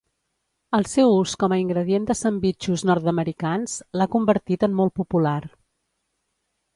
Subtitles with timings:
[0.77, 5.37] El seu ús com a ingredient de sandvitxos nord-americans l'ha convertit en molt popular.